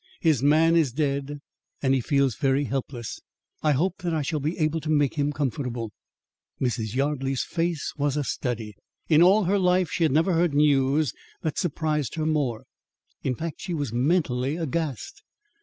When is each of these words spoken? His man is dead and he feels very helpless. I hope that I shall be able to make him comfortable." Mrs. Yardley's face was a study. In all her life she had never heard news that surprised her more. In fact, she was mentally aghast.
His 0.21 0.41
man 0.41 0.75
is 0.75 0.91
dead 0.91 1.41
and 1.79 1.93
he 1.93 2.01
feels 2.01 2.33
very 2.35 2.63
helpless. 2.63 3.19
I 3.61 3.73
hope 3.73 3.99
that 3.99 4.15
I 4.15 4.23
shall 4.23 4.39
be 4.39 4.57
able 4.57 4.79
to 4.79 4.89
make 4.89 5.13
him 5.13 5.31
comfortable." 5.31 5.91
Mrs. 6.59 6.95
Yardley's 6.95 7.43
face 7.43 7.93
was 7.97 8.17
a 8.17 8.23
study. 8.23 8.73
In 9.09 9.21
all 9.21 9.43
her 9.43 9.59
life 9.59 9.91
she 9.91 10.01
had 10.03 10.11
never 10.11 10.33
heard 10.33 10.55
news 10.55 11.13
that 11.43 11.59
surprised 11.59 12.15
her 12.15 12.25
more. 12.25 12.63
In 13.21 13.35
fact, 13.35 13.61
she 13.61 13.75
was 13.75 13.93
mentally 13.93 14.55
aghast. 14.55 15.21